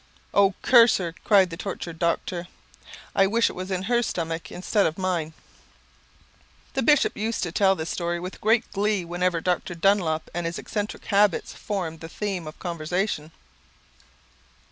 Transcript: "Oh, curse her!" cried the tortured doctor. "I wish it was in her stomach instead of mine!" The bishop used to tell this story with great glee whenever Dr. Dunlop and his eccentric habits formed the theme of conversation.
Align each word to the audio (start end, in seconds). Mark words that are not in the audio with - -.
"Oh, 0.33 0.55
curse 0.63 0.97
her!" 0.97 1.13
cried 1.23 1.51
the 1.51 1.57
tortured 1.57 1.99
doctor. 1.99 2.47
"I 3.13 3.27
wish 3.27 3.51
it 3.51 3.55
was 3.55 3.69
in 3.69 3.83
her 3.83 4.01
stomach 4.01 4.51
instead 4.51 4.87
of 4.87 4.97
mine!" 4.97 5.33
The 6.73 6.81
bishop 6.81 7.15
used 7.15 7.43
to 7.43 7.51
tell 7.51 7.75
this 7.75 7.91
story 7.91 8.19
with 8.19 8.41
great 8.41 8.71
glee 8.73 9.05
whenever 9.05 9.41
Dr. 9.41 9.75
Dunlop 9.75 10.31
and 10.33 10.47
his 10.47 10.57
eccentric 10.57 11.05
habits 11.05 11.53
formed 11.53 11.99
the 11.99 12.09
theme 12.09 12.47
of 12.47 12.57
conversation. 12.57 13.29